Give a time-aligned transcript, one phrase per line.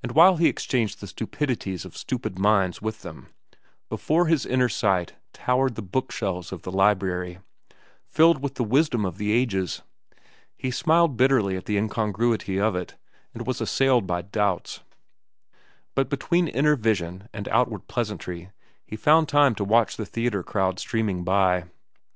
[0.00, 3.30] And while he exchanged the stupidities of stupid minds with them,
[3.88, 7.40] before his inner sight towered the book shelves of the library,
[8.06, 9.82] filled with the wisdom of the ages.
[10.56, 12.94] He smiled bitterly at the incongruity of it,
[13.34, 14.82] and was assailed by doubts.
[15.96, 18.52] But between inner vision and outward pleasantry
[18.84, 21.64] he found time to watch the theatre crowd streaming by.